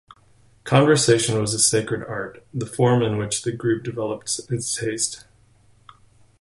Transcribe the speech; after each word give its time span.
Conversation 0.63 1.39
was 1.39 1.53
a 1.53 1.59
sacred 1.59 2.03
art, 2.07 2.43
the 2.51 2.65
forum 2.65 3.03
in 3.03 3.19
which 3.19 3.43
the 3.43 3.51
group 3.51 3.83
developed 3.83 4.39
its 4.49 4.75
taste. 4.75 5.25